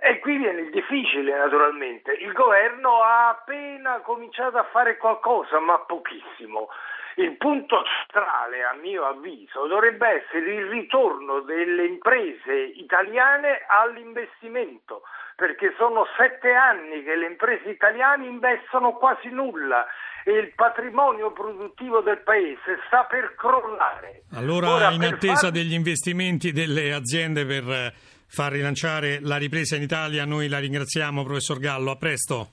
E 0.00 0.20
qui 0.20 0.36
viene 0.36 0.60
il 0.60 0.70
difficile 0.70 1.36
naturalmente. 1.36 2.12
Il 2.12 2.32
governo 2.32 3.02
ha 3.02 3.30
appena 3.30 3.98
cominciato 4.00 4.56
a 4.56 4.68
fare 4.70 4.96
qualcosa, 4.96 5.58
ma 5.58 5.78
pochissimo. 5.78 6.68
Il 7.16 7.36
punto 7.36 7.82
centrale, 7.82 8.62
a 8.62 8.74
mio 8.80 9.04
avviso, 9.04 9.66
dovrebbe 9.66 10.22
essere 10.22 10.54
il 10.54 10.66
ritorno 10.68 11.40
delle 11.40 11.84
imprese 11.84 12.52
italiane 12.76 13.64
all'investimento, 13.66 15.02
perché 15.34 15.74
sono 15.76 16.06
sette 16.16 16.52
anni 16.52 17.02
che 17.02 17.16
le 17.16 17.26
imprese 17.26 17.68
italiane 17.70 18.26
investono 18.26 18.92
quasi 18.92 19.30
nulla 19.30 19.84
e 20.24 20.30
il 20.30 20.52
patrimonio 20.54 21.32
produttivo 21.32 22.02
del 22.02 22.18
paese 22.18 22.78
sta 22.86 23.02
per 23.02 23.34
crollare. 23.34 24.22
Allora, 24.34 24.74
Ora, 24.74 24.90
in 24.90 25.02
attesa 25.02 25.48
far... 25.48 25.50
degli 25.50 25.72
investimenti 25.72 26.52
delle 26.52 26.92
aziende 26.92 27.44
per 27.44 27.64
eh, 27.68 27.92
far 28.28 28.52
rilanciare 28.52 29.18
la 29.20 29.36
ripresa 29.36 29.74
in 29.74 29.82
Italia, 29.82 30.24
noi 30.24 30.48
la 30.48 30.58
ringraziamo, 30.58 31.24
professor 31.24 31.58
Gallo. 31.58 31.90
A 31.90 31.96
presto. 31.96 32.52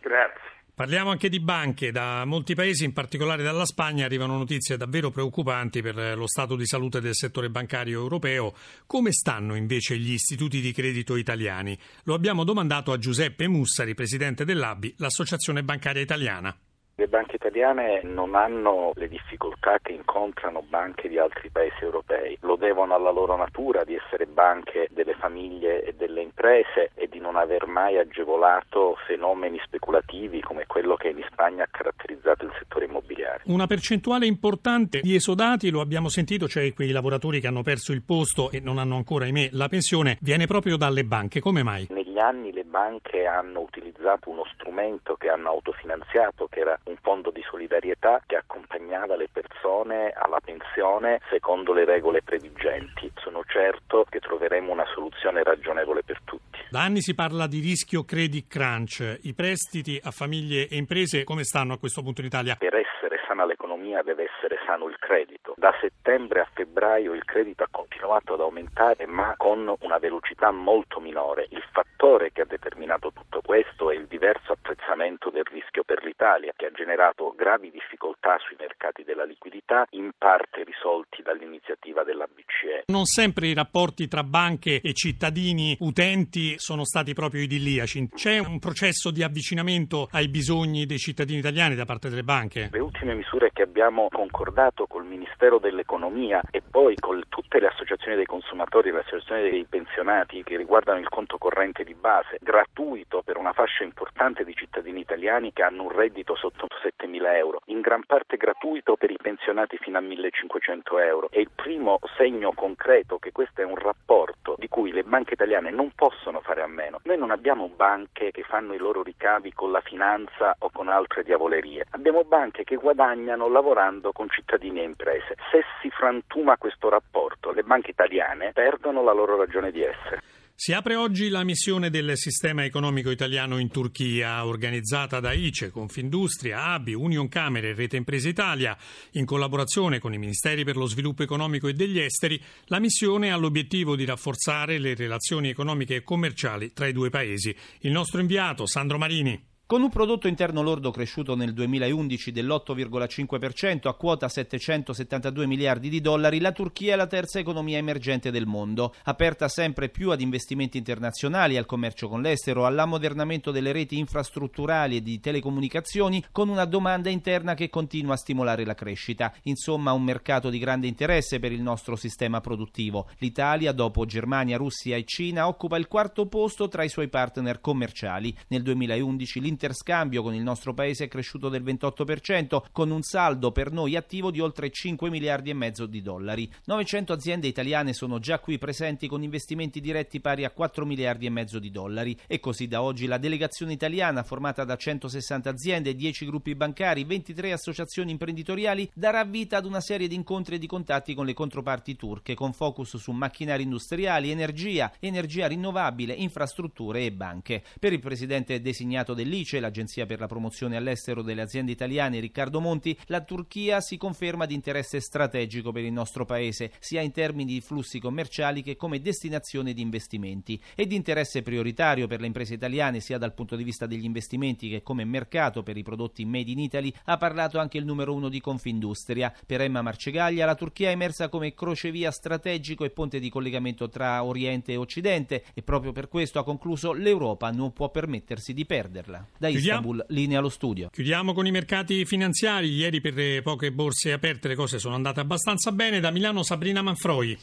Grazie. 0.00 0.48
Parliamo 0.74 1.10
anche 1.10 1.28
di 1.28 1.40
banche. 1.40 1.92
Da 1.92 2.24
molti 2.24 2.54
paesi, 2.54 2.84
in 2.84 2.94
particolare 2.94 3.42
dalla 3.42 3.66
Spagna, 3.66 4.06
arrivano 4.06 4.38
notizie 4.38 4.78
davvero 4.78 5.10
preoccupanti 5.10 5.82
per 5.82 6.16
lo 6.16 6.26
stato 6.26 6.56
di 6.56 6.64
salute 6.64 7.02
del 7.02 7.14
settore 7.14 7.50
bancario 7.50 8.00
europeo. 8.00 8.54
Come 8.86 9.12
stanno 9.12 9.56
invece 9.56 9.98
gli 9.98 10.12
istituti 10.12 10.62
di 10.62 10.72
credito 10.72 11.16
italiani? 11.16 11.78
Lo 12.04 12.14
abbiamo 12.14 12.44
domandato 12.44 12.92
a 12.92 12.98
Giuseppe 12.98 13.46
Mussari, 13.46 13.92
presidente 13.92 14.46
dell'ABI, 14.46 14.94
l'Associazione 14.96 15.62
Bancaria 15.62 16.00
Italiana. 16.00 16.56
Le 17.00 17.08
banche 17.08 17.36
italiane 17.36 18.02
non 18.02 18.34
hanno 18.34 18.92
le 18.96 19.08
difficoltà 19.08 19.78
che 19.80 19.92
incontrano 19.92 20.62
banche 20.68 21.08
di 21.08 21.16
altri 21.16 21.48
paesi 21.48 21.82
europei, 21.82 22.36
lo 22.42 22.56
devono 22.56 22.94
alla 22.94 23.10
loro 23.10 23.34
natura 23.38 23.84
di 23.84 23.94
essere 23.94 24.26
banche 24.26 24.86
delle 24.90 25.14
famiglie 25.14 25.82
e 25.82 25.94
delle 25.94 26.20
imprese 26.20 26.90
e 26.92 27.08
di 27.08 27.18
non 27.18 27.36
aver 27.36 27.66
mai 27.66 27.96
agevolato 27.96 28.98
fenomeni 29.06 29.58
speculativi 29.64 30.42
come 30.42 30.66
quello 30.66 30.96
che 30.96 31.08
in 31.08 31.24
Spagna 31.30 31.64
ha 31.64 31.68
caratterizzato 31.70 32.44
il 32.44 32.52
settore 32.58 32.84
immobiliare. 32.84 33.44
Una 33.44 33.66
percentuale 33.66 34.26
importante 34.26 35.00
di 35.00 35.14
esodati, 35.14 35.70
lo 35.70 35.80
abbiamo 35.80 36.10
sentito, 36.10 36.48
cioè 36.48 36.74
quei 36.74 36.90
lavoratori 36.90 37.40
che 37.40 37.46
hanno 37.46 37.62
perso 37.62 37.92
il 37.92 38.02
posto 38.02 38.50
e 38.50 38.60
non 38.60 38.76
hanno 38.76 38.96
ancora, 38.96 39.24
ahimè, 39.24 39.48
la 39.52 39.68
pensione, 39.68 40.18
viene 40.20 40.44
proprio 40.44 40.76
dalle 40.76 41.04
banche. 41.04 41.40
Come 41.40 41.62
mai? 41.62 41.86
Negli 42.10 42.18
anni 42.18 42.52
le 42.52 42.64
banche 42.64 43.24
hanno 43.24 43.60
utilizzato 43.60 44.30
uno 44.30 44.44
strumento 44.54 45.14
che 45.14 45.28
hanno 45.28 45.50
autofinanziato, 45.50 46.48
che 46.48 46.58
era 46.58 46.76
un 46.86 46.96
fondo 47.02 47.30
di 47.30 47.40
solidarietà 47.48 48.20
che 48.26 48.34
accompagnava 48.34 49.14
le 49.14 49.28
persone 49.30 50.10
alla 50.10 50.40
pensione 50.40 51.20
secondo 51.30 51.72
le 51.72 51.84
regole 51.84 52.20
previgenti. 52.22 53.12
Sono 53.22 53.44
certo 53.46 54.04
che 54.10 54.18
troveremo 54.18 54.72
una 54.72 54.86
soluzione 54.92 55.44
ragionevole 55.44 56.02
per 56.02 56.20
tutti. 56.24 56.58
Da 56.68 56.82
anni 56.82 57.00
si 57.00 57.14
parla 57.14 57.46
di 57.46 57.60
rischio 57.60 58.02
credit 58.02 58.48
crunch. 58.48 59.18
I 59.22 59.32
prestiti 59.32 60.00
a 60.02 60.10
famiglie 60.10 60.66
e 60.66 60.78
imprese 60.78 61.22
come 61.22 61.44
stanno 61.44 61.74
a 61.74 61.78
questo 61.78 62.02
punto 62.02 62.22
in 62.22 62.26
Italia? 62.26 62.56
Per 62.56 62.74
essere 62.74 63.09
sana 63.40 63.44
l'economia 63.46 64.02
deve 64.02 64.28
essere 64.30 64.58
sano 64.66 64.88
il 64.88 64.98
credito. 64.98 65.54
Da 65.56 65.74
settembre 65.80 66.40
a 66.40 66.48
febbraio 66.52 67.14
il 67.14 67.24
credito 67.24 67.62
ha 67.62 67.68
continuato 67.70 68.34
ad 68.34 68.40
aumentare 68.40 69.06
ma 69.06 69.34
con 69.36 69.74
una 69.80 69.98
velocità 69.98 70.50
molto 70.50 71.00
minore. 71.00 71.46
Il 71.50 71.64
fattore 71.72 72.32
che 72.32 72.42
ha 72.42 72.44
determinato 72.44 73.12
tutto 73.12 73.40
questo 73.42 73.90
è 73.90 73.94
il 73.94 74.06
diverso 74.06 74.52
apprezzamento 74.52 75.30
del 75.30 75.44
rischio 75.44 75.84
per 75.84 76.04
l'Italia 76.04 76.52
che 76.54 76.66
ha 76.66 76.70
generato 76.70 77.32
gravi 77.34 77.70
difficoltà 77.70 78.19
sui 78.38 78.56
mercati 78.58 79.02
della 79.02 79.24
liquidità, 79.24 79.86
in 79.90 80.12
parte 80.16 80.62
risolti 80.64 81.22
dall'iniziativa 81.22 82.04
della 82.04 82.26
BCE. 82.26 82.84
Non 82.86 83.04
sempre 83.04 83.46
i 83.46 83.54
rapporti 83.54 84.08
tra 84.08 84.22
banche 84.22 84.80
e 84.80 84.92
cittadini 84.92 85.76
utenti 85.80 86.58
sono 86.58 86.84
stati 86.84 87.14
proprio 87.14 87.42
idilliaci. 87.42 88.10
C'è 88.14 88.38
un 88.38 88.58
processo 88.58 89.10
di 89.10 89.22
avvicinamento 89.22 90.08
ai 90.12 90.28
bisogni 90.28 90.86
dei 90.86 90.98
cittadini 90.98 91.38
italiani 91.38 91.74
da 91.74 91.84
parte 91.84 92.08
delle 92.08 92.22
banche? 92.22 92.68
Le 92.70 92.78
ultime 92.78 93.14
misure 93.14 93.50
che 93.52 93.62
abbiamo 93.62 94.08
concordato 94.10 94.86
col 94.86 95.04
Ministero 95.04 95.58
dell'Economia 95.58 96.40
e 96.50 96.62
poi 96.62 96.96
con 96.96 97.22
tutte 97.28 97.58
le 97.58 97.68
associazioni 97.68 98.16
dei 98.16 98.26
consumatori 98.26 98.90
e 98.90 98.92
le 98.92 99.00
associazioni 99.00 99.50
dei 99.50 99.66
pensionati 99.68 100.42
che 100.42 100.56
riguardano 100.56 100.98
il 100.98 101.08
conto 101.08 101.38
corrente 101.38 101.84
di 101.84 101.94
base, 101.94 102.38
gratuito 102.40 103.22
per 103.22 103.36
una 103.36 103.52
fascia 103.52 103.84
importante 103.84 104.44
di 104.44 104.54
cittadini 104.54 105.00
italiani 105.00 105.52
che 105.52 105.62
hanno 105.62 105.84
un 105.84 105.90
reddito 105.90 106.36
sotto 106.36 106.66
7.000 106.82 107.36
euro, 107.36 107.60
in 107.66 107.80
gran 107.80 108.04
parte 108.10 108.36
gratuito 108.36 108.96
per 108.96 109.12
i 109.12 109.16
pensionati 109.22 109.76
fino 109.76 109.96
a 109.96 110.00
1.500 110.00 111.00
euro. 111.00 111.28
È 111.30 111.38
il 111.38 111.50
primo 111.54 112.00
segno 112.16 112.50
concreto 112.52 113.20
che 113.20 113.30
questo 113.30 113.60
è 113.60 113.64
un 113.64 113.76
rapporto 113.76 114.56
di 114.58 114.66
cui 114.66 114.90
le 114.90 115.04
banche 115.04 115.34
italiane 115.34 115.70
non 115.70 115.92
possono 115.94 116.40
fare 116.40 116.60
a 116.60 116.66
meno. 116.66 116.98
Noi 117.04 117.16
non 117.16 117.30
abbiamo 117.30 117.68
banche 117.68 118.32
che 118.32 118.42
fanno 118.42 118.74
i 118.74 118.78
loro 118.78 119.04
ricavi 119.04 119.52
con 119.52 119.70
la 119.70 119.80
finanza 119.80 120.56
o 120.58 120.70
con 120.72 120.88
altre 120.88 121.22
diavolerie, 121.22 121.86
abbiamo 121.90 122.24
banche 122.24 122.64
che 122.64 122.74
guadagnano 122.74 123.46
lavorando 123.48 124.10
con 124.10 124.28
cittadini 124.28 124.80
e 124.80 124.84
imprese. 124.86 125.36
Se 125.52 125.62
si 125.80 125.88
frantuma 125.90 126.56
questo 126.56 126.88
rapporto, 126.88 127.52
le 127.52 127.62
banche 127.62 127.92
italiane 127.92 128.50
perdono 128.52 129.04
la 129.04 129.12
loro 129.12 129.36
ragione 129.36 129.70
di 129.70 129.84
essere. 129.84 130.29
Si 130.62 130.74
apre 130.74 130.94
oggi 130.94 131.30
la 131.30 131.42
missione 131.42 131.88
del 131.88 132.18
sistema 132.18 132.66
economico 132.66 133.10
italiano 133.10 133.56
in 133.56 133.70
Turchia, 133.70 134.44
organizzata 134.44 135.18
da 135.18 135.32
ICE, 135.32 135.70
Confindustria, 135.70 136.64
ABI, 136.64 136.92
Union 136.92 137.28
Camere 137.28 137.70
e 137.70 137.72
Rete 137.72 137.96
Imprese 137.96 138.28
Italia. 138.28 138.76
In 139.12 139.24
collaborazione 139.24 139.98
con 139.98 140.12
i 140.12 140.18
Ministeri 140.18 140.62
per 140.64 140.76
lo 140.76 140.84
Sviluppo 140.84 141.22
Economico 141.22 141.66
e 141.66 141.72
degli 141.72 141.98
Esteri, 141.98 142.38
la 142.66 142.78
missione 142.78 143.32
ha 143.32 143.36
l'obiettivo 143.36 143.96
di 143.96 144.04
rafforzare 144.04 144.78
le 144.78 144.94
relazioni 144.94 145.48
economiche 145.48 145.94
e 145.94 146.02
commerciali 146.02 146.74
tra 146.74 146.86
i 146.86 146.92
due 146.92 147.08
paesi. 147.08 147.56
Il 147.78 147.92
nostro 147.92 148.20
inviato, 148.20 148.66
Sandro 148.66 148.98
Marini. 148.98 149.49
Con 149.70 149.82
un 149.82 149.88
prodotto 149.88 150.26
interno 150.26 150.62
lordo 150.62 150.90
cresciuto 150.90 151.36
nel 151.36 151.52
2011 151.52 152.32
dell'8,5% 152.32 153.86
a 153.86 153.94
quota 153.94 154.28
772 154.28 155.46
miliardi 155.46 155.88
di 155.88 156.00
dollari, 156.00 156.40
la 156.40 156.50
Turchia 156.50 156.94
è 156.94 156.96
la 156.96 157.06
terza 157.06 157.38
economia 157.38 157.78
emergente 157.78 158.32
del 158.32 158.46
mondo, 158.46 158.92
aperta 159.04 159.46
sempre 159.46 159.88
più 159.88 160.10
ad 160.10 160.22
investimenti 160.22 160.76
internazionali, 160.76 161.56
al 161.56 161.66
commercio 161.66 162.08
con 162.08 162.20
l'estero, 162.20 162.66
all'ammodernamento 162.66 163.52
delle 163.52 163.70
reti 163.70 163.96
infrastrutturali 163.96 164.96
e 164.96 165.02
di 165.02 165.20
telecomunicazioni, 165.20 166.24
con 166.32 166.48
una 166.48 166.64
domanda 166.64 167.08
interna 167.08 167.54
che 167.54 167.70
continua 167.70 168.14
a 168.14 168.16
stimolare 168.16 168.64
la 168.64 168.74
crescita. 168.74 169.32
Insomma, 169.42 169.92
un 169.92 170.02
mercato 170.02 170.50
di 170.50 170.58
grande 170.58 170.88
interesse 170.88 171.38
per 171.38 171.52
il 171.52 171.62
nostro 171.62 171.94
sistema 171.94 172.40
produttivo. 172.40 173.08
L'Italia, 173.18 173.70
dopo 173.70 174.04
Germania, 174.04 174.56
Russia 174.56 174.96
e 174.96 175.04
Cina, 175.04 175.46
occupa 175.46 175.76
il 175.76 175.86
quarto 175.86 176.26
posto 176.26 176.66
tra 176.66 176.82
i 176.82 176.88
suoi 176.88 177.06
partner 177.06 177.60
commerciali. 177.60 178.36
Nel 178.48 178.62
2011 178.62 179.40
l'Inter 179.40 179.58
L'interscambio 179.60 180.22
con 180.22 180.34
il 180.34 180.40
nostro 180.40 180.72
paese 180.72 181.04
è 181.04 181.08
cresciuto 181.08 181.50
del 181.50 181.62
28%, 181.62 182.62
con 182.72 182.90
un 182.90 183.02
saldo 183.02 183.52
per 183.52 183.70
noi 183.70 183.94
attivo 183.94 184.30
di 184.30 184.40
oltre 184.40 184.70
5 184.70 185.10
miliardi 185.10 185.50
e 185.50 185.54
mezzo 185.54 185.84
di 185.84 186.00
dollari. 186.00 186.50
900 186.64 187.12
aziende 187.12 187.46
italiane 187.46 187.92
sono 187.92 188.18
già 188.20 188.38
qui 188.38 188.56
presenti 188.56 189.06
con 189.06 189.22
investimenti 189.22 189.82
diretti 189.82 190.18
pari 190.18 190.46
a 190.46 190.50
4 190.50 190.86
miliardi 190.86 191.26
e 191.26 191.30
mezzo 191.30 191.58
di 191.58 191.70
dollari. 191.70 192.16
E 192.26 192.40
così 192.40 192.68
da 192.68 192.80
oggi 192.80 193.04
la 193.04 193.18
delegazione 193.18 193.74
italiana, 193.74 194.22
formata 194.22 194.64
da 194.64 194.76
160 194.76 195.50
aziende, 195.50 195.94
10 195.94 196.24
gruppi 196.24 196.54
bancari, 196.54 197.04
23 197.04 197.52
associazioni 197.52 198.12
imprenditoriali, 198.12 198.90
darà 198.94 199.24
vita 199.24 199.58
ad 199.58 199.66
una 199.66 199.82
serie 199.82 200.08
di 200.08 200.14
incontri 200.14 200.54
e 200.54 200.58
di 200.58 200.66
contatti 200.66 201.12
con 201.12 201.26
le 201.26 201.34
controparti 201.34 201.96
turche, 201.96 202.32
con 202.32 202.54
focus 202.54 202.96
su 202.96 203.12
macchinari 203.12 203.64
industriali, 203.64 204.30
energia, 204.30 204.90
energia 205.00 205.48
rinnovabile, 205.48 206.14
infrastrutture 206.14 207.04
e 207.04 207.12
banche. 207.12 207.62
Per 207.78 207.92
il 207.92 208.00
presidente 208.00 208.62
designato 208.62 209.12
dell'ICE, 209.12 209.48
dice 209.50 209.58
l'Agenzia 209.58 210.06
per 210.06 210.20
la 210.20 210.28
promozione 210.28 210.76
all'estero 210.76 211.22
delle 211.22 211.42
aziende 211.42 211.72
italiane 211.72 212.20
Riccardo 212.20 212.60
Monti, 212.60 212.96
la 213.06 213.20
Turchia 213.20 213.80
si 213.80 213.96
conferma 213.96 214.46
di 214.46 214.54
interesse 214.54 215.00
strategico 215.00 215.72
per 215.72 215.82
il 215.82 215.92
nostro 215.92 216.24
paese, 216.24 216.70
sia 216.78 217.00
in 217.00 217.10
termini 217.10 217.54
di 217.54 217.60
flussi 217.60 217.98
commerciali 217.98 218.62
che 218.62 218.76
come 218.76 219.00
destinazione 219.00 219.72
di 219.72 219.82
investimenti 219.82 220.60
e 220.76 220.86
di 220.86 220.94
interesse 220.94 221.42
prioritario 221.42 222.06
per 222.06 222.20
le 222.20 222.28
imprese 222.28 222.54
italiane 222.54 223.00
sia 223.00 223.18
dal 223.18 223.34
punto 223.34 223.56
di 223.56 223.64
vista 223.64 223.86
degli 223.86 224.04
investimenti 224.04 224.68
che 224.68 224.82
come 224.82 225.04
mercato 225.04 225.64
per 225.64 225.76
i 225.76 225.82
prodotti 225.82 226.24
made 226.24 226.50
in 226.50 226.60
Italy 226.60 226.92
ha 227.06 227.16
parlato 227.16 227.58
anche 227.58 227.78
il 227.78 227.84
numero 227.84 228.14
uno 228.14 228.28
di 228.28 228.40
Confindustria. 228.40 229.34
Per 229.44 229.60
Emma 229.60 229.82
Marcegaglia 229.82 230.46
la 230.46 230.54
Turchia 230.54 230.90
è 230.90 230.92
emersa 230.92 231.28
come 231.28 231.54
crocevia 231.54 232.12
strategico 232.12 232.84
e 232.84 232.90
ponte 232.90 233.18
di 233.18 233.30
collegamento 233.30 233.88
tra 233.88 234.22
Oriente 234.22 234.72
e 234.72 234.76
Occidente 234.76 235.42
e 235.54 235.62
proprio 235.62 235.90
per 235.90 236.08
questo 236.08 236.38
ha 236.38 236.44
concluso 236.44 236.92
l'Europa 236.92 237.50
non 237.50 237.72
può 237.72 237.90
permettersi 237.90 238.54
di 238.54 238.64
perderla. 238.64 239.26
Da 239.40 239.48
Istanbul, 239.48 240.04
linea 240.08 240.38
allo 240.38 240.50
studio. 240.50 240.90
Chiudiamo 240.92 241.32
con 241.32 241.46
i 241.46 241.50
mercati 241.50 242.04
finanziari. 242.04 242.74
Ieri 242.74 243.00
per 243.00 243.14
le 243.14 243.40
poche 243.42 243.72
borse 243.72 244.12
aperte 244.12 244.48
le 244.48 244.54
cose 244.54 244.78
sono 244.78 244.94
andate 244.94 245.20
abbastanza 245.20 245.72
bene. 245.72 245.98
Da 245.98 246.10
Milano 246.10 246.42
Sabrina 246.42 246.82
Manfroi. 246.82 247.38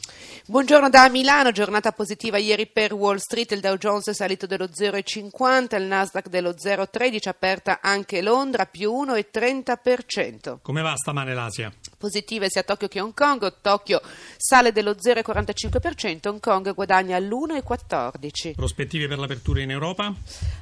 Buongiorno 0.46 0.90
da 0.90 1.08
Milano, 1.08 1.50
giornata 1.50 1.90
positiva 1.90 2.38
ieri 2.38 2.68
per 2.68 2.92
Wall 2.92 3.16
Street. 3.16 3.50
Il 3.50 3.58
Dow 3.58 3.76
Jones 3.78 4.10
è 4.10 4.14
salito 4.14 4.46
dello 4.46 4.66
0,50, 4.66 5.74
il 5.74 5.86
Nasdaq 5.88 6.28
dello 6.28 6.50
0,13, 6.50 7.28
aperta 7.28 7.80
anche 7.82 8.22
Londra, 8.22 8.66
più 8.66 8.92
1,30%. 8.92 10.58
Come 10.62 10.82
va 10.82 10.94
stamane 10.94 11.34
l'Asia? 11.34 11.72
Positive 11.98 12.48
sia 12.48 12.62
Tokyo 12.62 12.88
che 12.88 13.00
Hong 13.00 13.12
Kong, 13.12 13.60
Tokyo 13.60 14.00
sale 14.36 14.72
dello 14.72 14.92
0,45%, 14.92 16.28
Hong 16.28 16.40
Kong 16.40 16.72
guadagna 16.72 17.16
all'1,14%. 17.16 18.54
Prospettive 18.54 19.08
per 19.08 19.18
l'apertura 19.18 19.60
in 19.60 19.70
Europa? 19.70 20.14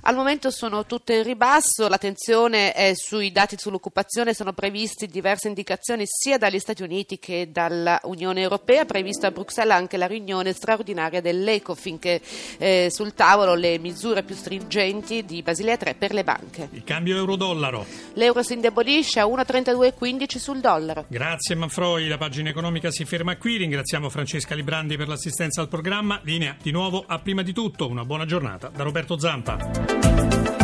Al 0.03 0.15
momento 0.17 0.51
sono 0.51 0.87
tutte 0.87 1.17
in 1.17 1.23
ribasso, 1.23 1.89
l'attenzione 1.89 2.73
è 2.73 2.93
sui 2.95 3.31
dati 3.31 3.57
sull'occupazione, 3.59 4.35
sono 4.35 4.53
previsti 4.53 5.07
diverse 5.07 5.49
indicazioni 5.49 6.05
sia 6.07 6.39
dagli 6.39 6.59
Stati 6.59 6.83
Uniti 6.83 7.19
che 7.19 7.51
dall'Unione 7.53 8.41
Europea, 8.41 8.85
prevista 8.85 9.29
a 9.29 9.31
Bruxelles 9.31 9.77
anche 9.77 9.97
la 9.97 10.07
riunione 10.07 10.53
straordinaria 10.53 11.21
dell'Ecofin 11.21 11.99
che 11.99 12.21
eh, 12.59 12.89
sul 12.91 13.15
tavolo 13.15 13.55
le 13.55 13.79
misure 13.79 14.23
più 14.23 14.35
stringenti 14.35 15.25
di 15.25 15.43
Basilea 15.43 15.77
3 15.77 15.95
per 15.95 16.15
le 16.15 16.25
banche. 16.25 16.69
Il 16.73 16.85
cambio 16.85 17.17
euro-dollaro? 17.17 17.85
L'euro 18.15 18.43
si 18.43 18.55
indebolisce 18.55 19.21
a 19.21 19.27
1,3215 19.27 20.39
sul 20.39 20.61
dollaro. 20.61 21.05
Grazie 21.29 21.57
Manfroi, 21.57 22.07
la 22.07 22.19
pagina 22.19 22.51
economica 22.51 22.93
si 22.93 23.05
ferma 23.05 23.37
qui, 23.37 23.57
ringraziamo 23.57 24.09
Francesca 24.09 24.55
Librandi 24.55 24.97
per 24.97 25.09
l'assistenza 25.09 25.61
al 25.61 25.67
programma, 25.67 26.21
linea 26.23 26.55
di 26.63 26.71
nuovo 26.71 27.03
a 27.05 27.19
prima 27.19 27.43
di 27.43 27.53
tutto, 27.53 27.89
una 27.89 28.05
buona 28.05 28.27
giornata 28.27 28.69
da 28.69 28.85
Roberto 28.85 29.19
Zampa. 29.19 30.56